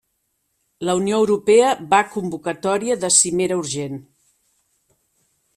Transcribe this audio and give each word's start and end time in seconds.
La 0.87 0.95
Unió 1.01 1.19
Europea 1.23 1.75
va 1.93 2.01
convocatòria 2.15 2.97
de 3.05 3.13
cimera 3.19 3.61
urgent. 3.65 4.03